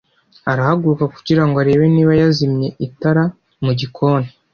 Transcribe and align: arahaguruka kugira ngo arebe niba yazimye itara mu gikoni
arahaguruka 0.51 1.05
kugira 1.15 1.43
ngo 1.45 1.55
arebe 1.61 1.85
niba 1.95 2.11
yazimye 2.21 2.67
itara 2.85 3.23
mu 3.63 3.71
gikoni 3.79 4.29